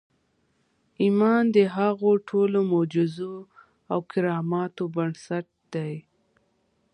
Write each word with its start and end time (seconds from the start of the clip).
ایمان 1.03 1.43
د 1.55 1.57
هغو 1.75 2.11
ټولو 2.29 2.59
معجزو 2.71 3.35
او 3.91 3.99
کراماتو 4.11 4.83
بنسټ 4.95 5.47
دی 5.73 5.93